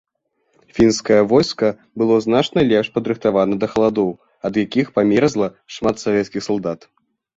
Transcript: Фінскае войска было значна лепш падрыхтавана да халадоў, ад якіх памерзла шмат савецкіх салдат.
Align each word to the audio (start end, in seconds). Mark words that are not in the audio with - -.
Фінскае 0.77 1.17
войска 1.33 1.67
было 2.01 2.15
значна 2.25 2.59
лепш 2.71 2.87
падрыхтавана 2.95 3.55
да 3.65 3.71
халадоў, 3.75 4.11
ад 4.49 4.53
якіх 4.65 4.87
памерзла 4.99 5.47
шмат 5.77 5.95
савецкіх 6.07 6.41
салдат. 6.49 6.93